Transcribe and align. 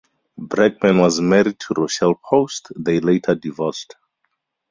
Brackman 0.39 0.97
was 0.99 1.21
married 1.21 1.59
to 1.59 1.75
Rochelle 1.77 2.15
Post; 2.15 2.69
they 2.75 2.99
later 2.99 3.35
divorced. 3.35 3.97